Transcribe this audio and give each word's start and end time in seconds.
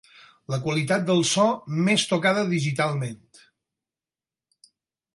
La 0.53 0.57
qualitat 0.63 1.05
del 1.09 1.21
so 1.33 1.45
més 1.89 2.07
tocada 2.15 2.47
digitalment. 2.57 3.23